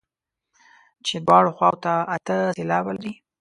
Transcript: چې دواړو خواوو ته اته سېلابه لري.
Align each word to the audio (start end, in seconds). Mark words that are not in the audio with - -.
چې 1.05 1.15
دواړو 1.27 1.49
خواوو 1.57 1.81
ته 1.83 1.93
اته 2.15 2.37
سېلابه 2.57 2.91
لري. 2.97 3.13